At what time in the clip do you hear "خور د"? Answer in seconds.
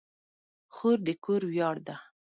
0.73-1.09